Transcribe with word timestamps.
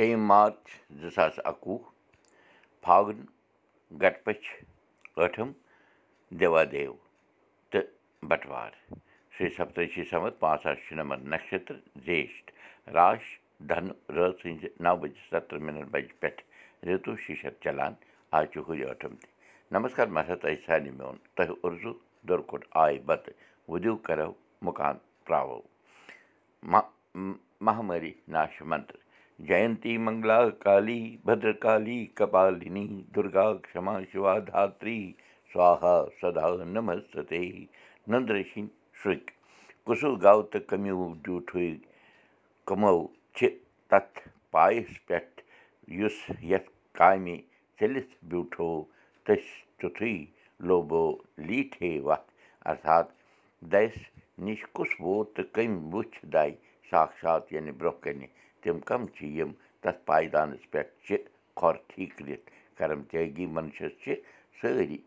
شیٚیِم 0.00 0.22
مارٕچ 0.26 0.66
زٕ 1.00 1.10
ساس 1.14 1.38
اَکوُہ 1.50 1.78
فاگُن 2.82 3.20
گَٹپٔچھ 4.02 4.46
ٲٹھِم 5.16 5.50
دیوادیو 6.40 6.92
تہٕ 7.70 7.88
بَٹوار 8.28 8.70
شیٚیہِ 9.34 9.56
سَتٲجی 9.56 10.04
سَمَتھ 10.10 10.38
پانٛژھ 10.40 10.62
ساس 10.62 10.78
شُنَمَتھ 10.86 11.24
نَشتر 11.32 11.76
زیشٹ 12.06 12.50
راش 12.96 13.22
دھنُ 13.68 13.86
رٲژ 14.16 14.32
سٕنٛزِ 14.40 14.62
نَو 14.84 14.96
بَجہِ 15.00 15.20
سَتتٕرٛہ 15.30 15.64
مِنَٹ 15.66 15.86
بَجہِ 15.94 16.12
پٮ۪ٹھ 16.20 16.40
رِتوٗ 16.86 17.16
شیٖشت 17.24 17.62
چلان 17.64 17.92
آز 18.36 18.44
چھُ 18.52 18.58
ہُرۍ 18.68 18.84
ٲٹھِم 18.90 19.14
تہِ 19.20 19.28
نمسکار 19.74 20.06
مہراز 20.16 20.38
تۄہہِ 20.42 20.56
سارنٕے 20.66 20.90
میون 20.98 21.16
تۄہہِ 21.34 21.54
اُرزوٗ 21.62 21.96
دُرکُٹ 22.28 22.62
آے 22.84 22.98
بَتہٕ 23.06 23.34
وُدِو 23.70 23.96
کَرو 24.06 24.32
مُکان 24.66 24.96
ترٛاوو 25.24 25.60
مہامٲری 27.66 28.12
ناش 28.34 28.62
منتر 28.72 29.09
جینتی 29.48 29.96
منٛگلا 30.04 30.38
کالی 30.64 31.00
بدرکالی 31.24 32.00
کپالِنی 32.18 32.86
دُرگا 33.14 33.46
کما 33.72 33.94
شِوا 34.12 34.34
دھتری 34.48 35.00
سوہا 35.52 35.96
سدا 36.20 36.48
نمستے 36.74 37.40
نندرٕ 38.10 38.42
سِنٛدۍ 38.52 38.74
شُرۍ 38.98 39.20
کُسُو 39.84 40.10
گوٚو 40.24 40.42
تہٕ 40.50 40.66
کمیوٗ 40.70 41.08
ڈیوٗٹھٕے 41.24 41.68
کٕمو 42.66 42.96
چھِ 43.36 43.48
تَتھ 43.90 44.18
پایَس 44.52 44.90
پٮ۪ٹھ 45.06 45.42
یُس 45.98 46.18
یَتھ 46.50 46.70
کامہِ 46.98 47.36
ژٔلِتھ 47.78 48.12
بیوٗٹھو 48.28 48.70
تٔسۍ 49.24 49.52
تیُتھُے 49.78 50.14
لوبو 50.68 51.04
لیٖٹھے 51.46 51.92
وَتھ 52.08 52.28
اَرتھات 52.70 53.06
دَسہِ 53.72 54.00
نِش 54.44 54.60
کُس 54.74 54.90
ووت 55.04 55.34
تہٕ 55.36 55.52
کٔمۍ 55.54 55.82
وٕچھ 55.92 56.18
دَے 56.32 56.50
ساکشات 56.90 57.52
یعنی 57.52 57.70
برٛونٛہہ 57.78 58.02
کَنہِ 58.04 58.26
تِم 58.62 58.78
کَم 58.88 59.06
چھِ 59.14 59.26
یِم 59.38 59.50
تَتھ 59.82 60.00
پایدانَس 60.06 60.70
پٮ۪ٹھ 60.70 60.92
چھِ 61.06 61.16
کھۄر 61.58 61.74
ٹھیٖک 61.88 62.10
کٔرِتھ 62.18 62.50
کَرَم 62.78 63.02
تیٲگی 63.10 63.46
مَنشَس 63.56 63.92
چھِ 64.02 64.14
سٲری 64.60 64.98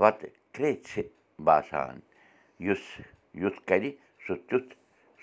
وَتہٕ 0.00 0.30
کرٛیژھِ 0.54 1.02
باسان۔ 1.46 1.98
یُس 2.66 2.84
یُتھ 3.42 3.60
کَرِ 3.68 3.90
سُہ 4.24 4.34
تیُتھ 4.48 4.74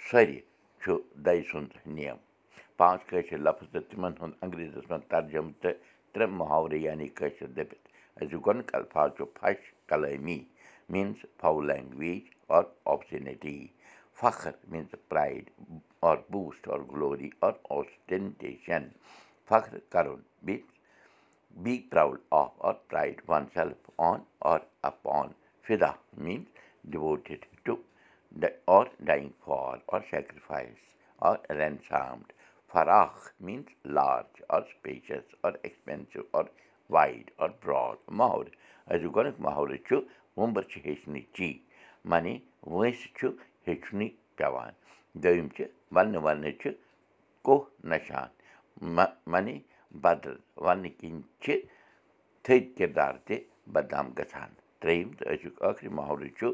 سۄرِ 0.09 0.39
چھُ 0.81 0.91
دَے 1.25 1.41
سُنٛد 1.49 1.71
نِیَم۔ 1.95 2.17
پانٛژھ 2.77 3.05
کٲشِر 3.09 3.37
لفظ 3.47 3.65
تہٕ 3.71 3.85
تِمَن 3.89 4.13
ہُنٛد 4.21 4.35
انٛگریٖزَس 4.41 4.85
منٛز 4.89 5.05
ترجُمہٕ 5.11 5.53
تہٕ 5.61 5.75
ترٛےٚ 6.13 6.33
محاورٕ 6.39 6.79
یعنی 6.87 7.07
کٲشِر 7.17 7.47
دٔپِتھ۔ 7.57 7.85
أزیُک 8.21 8.41
گۄڈنیُک 8.45 8.75
الفاظ 8.75 9.09
چھُ 9.17 9.23
فش 9.39 9.59
کلٲمی 9.89 10.39
means 10.89 11.19
foul 11.39 11.61
language 11.69 12.23
or 12.55 12.63
obscenity 12.93 13.57
فخر 14.19 14.51
means 14.67 14.95
pride 15.09 15.49
or 16.09 16.17
boast 16.31 16.67
or 16.73 16.79
glory 16.91 17.29
or 17.47 17.51
ostentation 17.77 18.87
فخر 19.49 19.77
کَرُن 19.89 20.21
be 20.45 21.77
proud 21.89 22.19
of 22.39 22.51
or 22.67 22.73
pride 22.87 23.21
oneself 23.53 23.89
on 24.09 24.19
upon 25.17 25.27
Fida 25.67 25.91
means 26.17 26.91
devoted 26.91 27.45
to 27.65 27.75
or 28.77 28.85
dying 28.99 29.29
for 29.45 29.77
or 29.87 30.01
sacrifice 30.09 30.79
or 31.29 31.37
ransomed 31.57 32.33
فراکھ 32.71 33.29
means 33.39 33.85
large 33.97 34.41
or 34.49 34.61
spacious 34.71 35.35
or 35.43 35.51
expansive 35.61 36.21
or 36.37 36.43
wide 36.89 37.31
or 37.37 37.49
broad 37.63 37.97
محورٕ 38.19 38.49
أزیُک 38.93 39.15
گۄڈنیُک 39.15 39.39
محورٕ 39.47 39.77
چھُ 39.87 39.95
ووٚمبٕر 40.37 40.63
چھِ 40.71 40.85
ہیٚچھنٕچ 40.85 41.35
چی 41.37 41.51
معنی 42.09 42.37
وٲنٛسہِ 42.65 43.13
چھُ 43.17 43.29
ہیٚچھنُے 43.67 44.07
پٮ۪وان 44.37 44.73
دوٚیِم 45.21 45.47
چھِ 45.55 45.63
وَننہٕ 45.95 46.23
وَننہٕ 46.25 46.57
چھِ 46.61 46.69
کوہ 47.45 47.61
نَشان 47.89 48.29
معنی 49.31 49.57
بَدل 50.03 50.35
وَننہٕ 50.65 50.95
کِنۍ 50.99 51.21
چھِ 51.43 51.47
تھٔدۍ 52.43 52.73
کِردار 52.77 53.13
تہِ 53.25 53.35
بدنام 53.73 54.07
گژھان 54.17 54.51
ترٛیٚیِم 54.81 55.09
تہٕ 55.17 55.29
أزیُک 55.33 55.55
ٲخری 55.63 55.89
محولہٕ 55.97 56.35
چھُ 56.37 56.47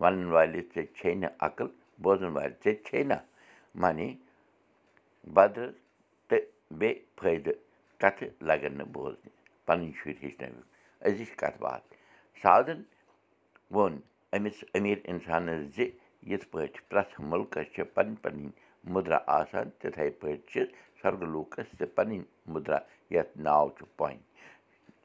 وَنَن 0.00 0.24
والہِ 0.34 0.60
ژےٚ 0.74 0.92
چھے 0.96 1.10
نہٕ 1.20 1.32
عقل 1.46 1.68
بوزَن 2.02 2.30
والہِ 2.36 2.54
ژےٚ 2.64 2.82
چھے 2.86 3.02
نہ 3.10 3.18
معنی 3.82 4.08
بدل 5.36 5.70
تہٕ 6.28 6.44
بیٚیہِ 6.78 7.00
فٲیدٕ 7.18 7.58
کَتھٕ 8.00 8.28
لَگَن 8.48 8.74
نہٕ 8.78 8.90
بوزنہِ 8.94 9.30
پَنٕنۍ 9.66 9.92
شُرۍ 9.98 10.18
ہیٚچھنٲوِکھ 10.22 10.68
أزِچ 11.06 11.30
کَتھ 11.40 11.58
باتھ 11.64 11.86
سادَن 12.42 12.80
ووٚن 13.74 13.94
أمِس 14.36 14.58
أمیٖر 14.76 14.98
اِنسانَس 15.10 15.60
زِ 15.74 15.78
یِتھ 16.30 16.46
پٲٹھۍ 16.50 16.80
پرٛٮ۪تھ 16.88 17.14
مُلکَس 17.30 17.66
چھِ 17.74 17.82
پَنٕنۍ 17.94 18.16
پَنٕنۍ 18.22 18.50
مُدرا 18.92 19.18
آسان 19.38 19.66
تِتھَے 19.78 20.08
پٲٹھۍ 20.20 20.46
چھِ 20.50 20.58
سۄرگہٕ 21.00 21.30
لوٗکَس 21.34 21.68
تہِ 21.78 21.86
پَنٕنۍ 21.96 22.20
مُدرا 22.52 22.78
یَتھ 23.14 23.32
ناو 23.46 23.66
چھُ 23.76 23.82
پوٚنۍ 23.96 24.20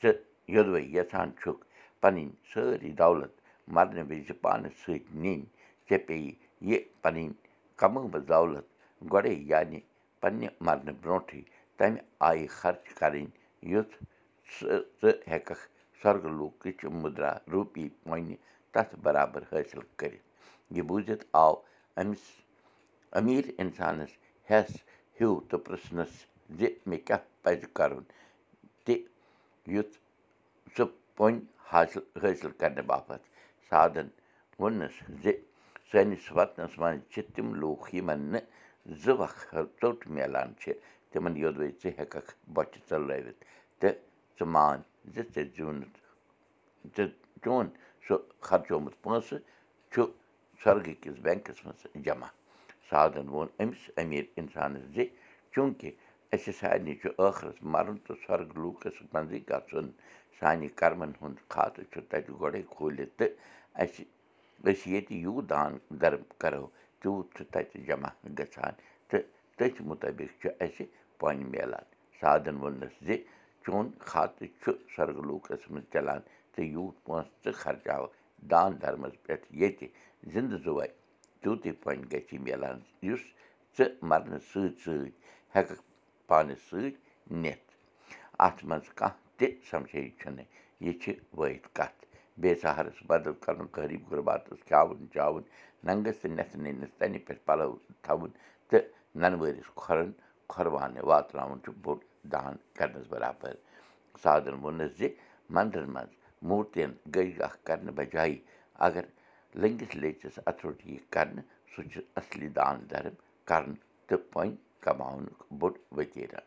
ژٕ 0.01 0.13
یوٚدوَے 0.53 0.81
یَژھان 0.95 1.29
چھُکھ 1.41 1.63
پَنٕنۍ 2.01 2.28
سٲری 2.51 2.91
دولت 3.03 3.33
مَرنہٕ 3.75 4.07
وِزِ 4.09 4.28
پانَس 4.44 4.73
سۭتۍ 4.83 5.13
نِنۍ 5.22 5.45
ژےٚ 5.88 6.05
پیٚیہِ 6.07 6.33
یہِ 6.69 6.79
پَنٕنۍ 7.03 7.35
کَمٲومٕژ 7.79 8.23
دولت 8.34 8.66
گۄڈَے 9.11 9.34
یعنی 9.51 9.79
پنٛنہِ 10.22 10.47
مَرنہٕ 10.66 10.97
برٛونٛٹھٕے 11.01 11.41
تَمہِ 11.78 11.99
آیہِ 12.28 12.47
خرچ 12.59 12.85
کَرٕنۍ 12.99 13.28
یُتھ 13.72 13.95
ژٕ 14.53 14.79
ژٕ 15.01 15.13
ہٮ۪کَکھ 15.29 15.63
سۄرگہٕ 16.01 16.35
لوٗکٕچ 16.39 16.79
مُدرا 17.01 17.31
روٗپی 17.51 17.85
پوٚنہِ 18.03 18.35
تَتھ 18.73 18.94
بَرابَر 19.03 19.41
حٲصِل 19.51 19.81
کٔرِتھ 19.99 20.26
یہِ 20.75 20.84
بوٗزِتھ 20.88 21.25
آو 21.44 21.53
أمِس 22.02 22.24
أمیٖر 23.19 23.46
اِنسانَس 23.62 24.12
ہٮ۪س 24.50 24.69
ہیوٗ 25.19 25.35
تہٕ 25.50 25.59
پِرٛژھنَس 25.66 26.13
زِ 26.58 26.59
مےٚ 26.90 27.03
کیٛاہ 27.06 27.24
پَزِ 27.44 27.62
کَرُن 27.78 28.03
تہِ 28.85 28.96
یُتھ 29.74 29.96
سُہ 30.75 30.84
پوٚنۍ 31.16 31.40
حٲصِل 31.72 32.03
حٲصِل 32.22 32.52
کَرنہٕ 32.59 32.88
باپَتھ 32.90 33.25
سادَن 33.69 34.08
ووٚننَس 34.59 34.96
زِ 35.24 35.25
سٲنِس 35.91 36.25
وَطنَس 36.38 36.74
منٛز 36.81 37.02
چھِ 37.12 37.22
تِم 37.35 37.47
لوٗکھ 37.62 37.88
یِمَن 37.96 38.22
نہٕ 38.31 38.46
زٕ 39.03 39.16
وق 39.19 39.35
ژوٚٹ 39.81 40.00
میلان 40.16 40.50
چھِ 40.62 40.68
تِمَن 41.12 41.34
یوٚدوَے 41.41 41.69
ژٕ 41.81 41.91
ہٮ۪کَکھ 41.97 42.31
بۄچھِ 42.53 42.75
ژٔلرٲوِتھ 42.90 43.41
تہٕ 43.79 43.96
ژٕ 44.38 44.47
مان 44.53 44.78
زِ 45.14 45.16
ژےٚ 45.34 45.50
زیوٗنُتھ 45.56 45.97
ژٕ 46.96 47.08
چون 47.44 47.66
سُہ 48.06 48.16
خرچومُت 48.47 48.96
پونٛسہٕ 49.03 49.44
چھُ 49.91 50.02
سۄرگہٕ 50.63 51.01
کِس 51.01 51.16
بٮ۪نٛکَس 51.23 51.59
منٛز 51.66 51.81
جمع 52.06 52.29
سادَن 52.90 53.28
ووٚن 53.34 53.50
أمِس 53.62 53.81
أمیٖر 54.01 54.25
اِنسانَس 54.40 54.84
زِ 54.95 54.97
چوٗنٛکہِ 55.53 55.90
اَسہِ 56.34 56.51
سارنٕے 56.59 56.94
چھُ 57.01 57.07
ٲخرَس 57.18 57.57
مَرُن 57.73 57.97
تہٕ 58.06 58.18
سۄرگہٕ 58.25 58.59
لوٗکَس 58.63 58.96
منٛزٕے 59.13 59.40
گژھُن 59.50 59.88
سانہِ 60.40 60.67
کَرمَن 60.79 61.12
ہُنٛد 61.22 61.40
کھاتہٕ 61.51 61.88
چھُ 61.91 61.97
تَتہِ 62.09 62.31
گۄڈَے 62.41 62.62
کھوٗلِتھ 62.73 63.13
تہٕ 63.19 63.34
اَسہِ 63.81 64.03
أسۍ 64.69 64.88
ییٚتہِ 64.91 65.16
یوٗت 65.25 65.46
دان 65.51 65.72
دَرم 66.01 66.23
کَرو 66.41 66.66
تیوٗت 67.01 67.28
چھُ 67.35 67.41
تَتہِ 67.53 67.78
جمع 67.88 68.12
گژھان 68.38 68.73
تہٕ 69.09 69.23
تٔتھۍ 69.57 69.85
مُطٲبِق 69.90 70.31
چھُ 70.41 70.47
اَسہِ 70.63 70.84
پۄنہِ 71.19 71.44
میلان 71.53 71.85
سادَن 72.19 72.56
ووٚننَس 72.62 72.96
زِ 73.06 73.09
چون 73.63 73.85
کھاتہٕ 74.07 74.51
چھُ 74.62 74.69
سۄرگہٕ 74.96 75.25
لوٗکَس 75.29 75.62
منٛز 75.72 75.88
چَلان 75.94 76.22
تہٕ 76.53 76.66
یوٗت 76.75 76.96
پونٛسہٕ 77.06 77.35
ژٕ 77.44 77.53
خرچاوَکھ 77.62 78.13
دان 78.51 78.72
دھرمَس 78.81 79.16
پٮ۪ٹھ 79.23 79.46
ییٚتہِ 79.59 79.88
زِندٕ 80.33 80.57
زُوَے 80.63 80.88
تیوٗتٕے 81.41 81.71
پۄنہِ 81.83 82.03
گژھی 82.11 82.38
میلان 82.45 82.77
یُس 83.07 83.23
ژٕ 83.75 83.88
مَرنہٕ 84.09 84.43
سۭتۍ 84.49 84.75
سۭتۍ 84.83 85.11
ہٮ۪کَکھ 85.53 85.83
پانَس 86.27 86.61
سۭتۍ 86.69 86.95
نِتھ 87.41 87.67
اَتھ 88.45 88.61
منٛز 88.69 88.87
کانٛہہ 88.99 89.19
تہِ 89.37 89.47
سَمشے 89.69 90.01
چھُنہٕ 90.19 90.49
یہِ 90.85 90.93
چھِ 91.01 91.11
وٲحِد 91.37 91.66
کَتھ 91.77 91.99
بیٚیہِ 92.41 92.61
سہارَس 92.61 92.97
بَدَل 93.09 93.33
کَرُن 93.43 93.67
غریٖب 93.75 94.03
غُرباتَس 94.11 94.59
کھیٛاوُن 94.67 94.99
چاوُن 95.13 95.43
ننٛگَس 95.85 96.17
تہٕ 96.21 96.31
نٮ۪تھٕ 96.35 96.59
نِنَس 96.63 96.91
تَنہِ 96.99 97.19
پٮ۪ٹھ 97.25 97.43
پَلَو 97.47 97.71
تھاوُن 98.03 98.31
تہٕ 98.69 98.83
نَنہٕ 99.21 99.39
وٲرِس 99.41 99.69
کھۄرَن 99.81 100.11
کھۄربانہٕ 100.51 101.05
واتناوُن 101.09 101.59
چھُ 101.63 101.71
بوٚڑ 101.83 101.99
دان 102.31 102.55
کَرنَس 102.78 103.07
بَرابَر 103.13 103.53
سادَن 104.23 104.55
ووٚننَس 104.61 104.91
زِ 104.99 105.02
مَندرَن 105.55 105.90
منٛز 105.96 106.11
موٗرتِیَن 106.47 106.91
گٔے 107.16 107.31
اَکھ 107.47 107.57
کَرنہٕ 107.67 107.96
بَجایے 107.97 108.37
اگر 108.87 109.03
لٔنٛگِس 109.61 109.95
لیٚچَس 110.01 110.35
اَتھروٚٹ 110.49 110.79
یی 110.89 110.97
کَرنہٕ 111.13 111.45
سُہ 111.71 111.81
چھُ 111.91 111.99
اَصلی 112.19 112.49
دان 112.57 112.75
دَرم 112.91 113.15
کَرُن 113.49 113.73
تہٕ 114.07 114.23
پۄنۍ 114.31 114.55
کَماونُک 114.83 115.37
بوٚڑ 115.59 115.73
ؤتیٖرا 115.97 116.41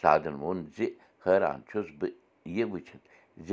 سادَن 0.00 0.34
ووٚن 0.42 0.58
زِ 0.76 0.78
حٲران 1.24 1.58
چھُس 1.68 1.86
بہٕ 1.98 2.14
یہِ 2.56 2.64
وٕچھِتھ 2.72 3.06
زِ 3.46 3.50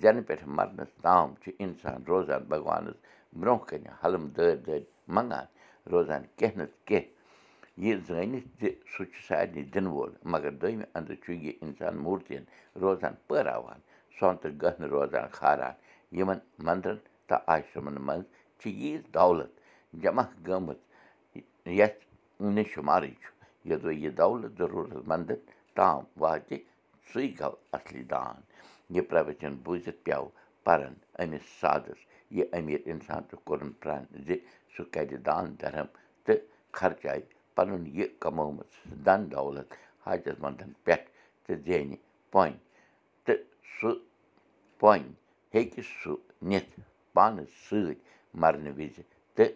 زٮ۪نہٕ 0.00 0.26
پٮ۪ٹھ 0.26 0.44
مَرنَس 0.56 0.90
تام 1.04 1.28
چھُ 1.40 1.46
اِنسان 1.62 1.98
روزان 2.08 2.42
بھگوانَس 2.50 2.98
برٛونٛہہ 3.40 3.66
کَنہِ 3.68 3.90
حلم 4.02 4.24
دٲرۍ 4.36 4.56
دٲرۍ 4.66 4.84
منٛگان 5.14 5.46
روزان 5.92 6.22
کیٚنٛہہ 6.38 6.58
نَتہٕ 6.62 6.84
کیٚنٛہہ۔ 6.88 7.14
یہِ 7.84 7.94
زٲنِتھ 8.06 8.48
زِ 8.60 8.62
سُہ 8.92 9.04
چھُ 9.12 9.18
سارنٕے 9.28 9.62
دِنہٕ 9.72 9.92
وول 9.94 10.12
مگر 10.32 10.50
دوٚیمہِ 10.60 10.84
اَنٛدٕ 10.94 11.16
چھُ 11.22 11.28
یہِ 11.44 11.52
اِنسان 11.64 11.94
موٗرتِیَن 12.04 12.44
روزان 12.82 13.14
پٲراوان 13.26 13.80
سونٛتہٕ 14.18 14.58
گٔہنہٕ 14.62 14.90
روزان 14.94 15.26
کھاران 15.36 15.74
یِمَن 16.18 16.38
مَندرَن 16.66 16.98
تہٕ 17.28 17.42
آشرَمَن 17.54 17.96
منٛز 18.06 18.24
چھِ 18.58 18.64
ییٖژ 18.82 19.02
دولت 19.18 19.52
جمع 20.02 20.24
گٔمٕژ 20.46 20.78
یَتھ 21.78 22.00
نہٕ 22.54 22.68
شُمارٕے 22.72 23.12
چھُ 23.22 23.28
یوٚدوَے 23.68 23.94
یہِ 24.02 24.10
دولت 24.22 24.52
ضروٗرت 24.58 25.04
منٛدَن 25.10 25.40
تام 25.76 26.00
واتہِ 26.22 26.56
سُے 27.10 27.22
گوٚو 27.38 27.56
اَصلی 27.76 28.02
دان 28.12 28.36
یہِ 28.94 29.02
پرٛوچَن 29.08 29.54
بوٗزِتھ 29.64 30.00
پیٚو 30.04 30.26
پَرَن 30.64 30.94
أمِس 31.22 31.44
سادَس 31.60 32.00
یہِ 32.36 32.44
أمیٖر 32.58 32.82
اِنسان 32.90 33.22
تہٕ 33.28 33.40
کوٚرُن 33.46 33.72
پرٛن 33.80 34.02
زِ 34.26 34.28
سُہ 34.74 34.82
کَرِ 34.92 35.10
دان 35.26 35.44
دَرم 35.60 35.88
تہٕ 36.24 36.40
خرچایہِ 36.76 37.22
پَنُن 37.54 37.84
یہِ 37.96 38.06
کَمٲومٕژ 38.22 38.70
دَن 39.06 39.20
دولت 39.36 39.68
حاجت 40.06 40.40
منٛدَن 40.42 40.72
پٮ۪ٹھ 40.84 41.06
تہٕ 41.44 41.58
زینہِ 41.66 41.96
پۄنۍ 42.32 42.56
تہٕ 43.24 43.40
سُہ 43.76 43.90
پۄنۍ 44.80 45.08
ہیٚکہِ 45.54 45.82
سُہ 45.98 46.14
نِتھ 46.50 46.72
پانَس 47.16 47.50
سۭتۍ 47.68 47.94
مَرنہٕ 48.40 48.74
وِزِ 48.78 48.96
تہٕ 49.36 49.52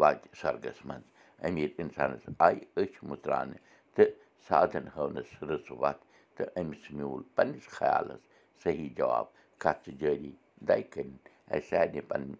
واتہِ 0.00 0.28
سۄرگَس 0.40 0.78
منٛز 0.88 1.06
أمیٖر 1.46 1.70
اِنسانَس 1.80 2.24
آیہِ 2.46 2.58
أچھ 2.80 2.96
مٕژراونہٕ 3.08 3.62
تہٕ 3.94 4.10
سادَن 4.48 4.86
ہٲونَس 4.94 5.30
رٕژ 5.48 5.66
وَتھ 5.82 6.02
تہٕ 6.36 6.48
أمِس 6.60 6.82
میوٗل 6.96 7.22
پنٛنِس 7.36 7.66
خیالَس 7.76 8.22
صحیح 8.62 8.88
جواب 8.98 9.26
کَتھ 9.62 9.80
چھِ 9.84 9.90
جٲری 10.00 10.32
دَے 10.68 10.80
کٔرِنۍ 10.92 11.18
اَسہِ 11.54 11.68
سارنٕے 11.70 12.00
پَنٕنۍ 12.10 12.36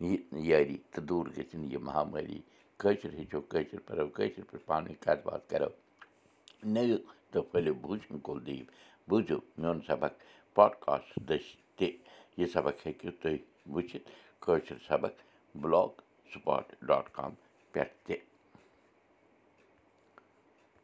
یہِ 0.00 0.16
یٲری 0.48 0.76
تہٕ 0.92 1.04
دوٗر 1.08 1.26
گٔژھِنۍ 1.36 1.70
یہِ 1.72 1.80
مہامٲری 1.88 2.40
کٲشِر 2.80 3.12
ہیٚچھو 3.18 3.40
کٲشِر 3.52 3.80
پَرو 3.86 4.06
کٲشِر 4.16 4.42
پٲٹھۍ 4.50 4.66
پانہٕ 4.66 4.88
ؤنۍ 4.88 5.02
کَتھ 5.04 5.22
باتھ 5.26 5.44
کَرو 5.50 5.70
نٔوِو 6.74 6.98
تہٕ 7.32 7.44
پھٔلِو 7.50 7.74
بوٗزِو 7.82 8.18
کُلدیٖپ 8.26 8.66
بوٗزِو 9.08 9.38
میون 9.60 9.80
سبق 9.88 10.12
پاڈکاسٹ 10.56 11.10
دٔسۍ 11.28 11.56
تہِ 11.76 11.88
یہِ 12.38 12.46
سبق 12.52 12.86
ہیٚکِو 12.86 13.10
تُہۍ 13.20 13.36
وٕچھِتھ 13.74 14.10
کٲشِر 14.42 14.78
سبق 14.88 15.14
بٕلاک 15.60 15.92
سٕپاٹ 16.32 16.64
ڈاٹ 16.88 17.06
کام 17.16 17.32
پٮ۪ٹھ 17.72 17.94
تہِ 18.04 18.16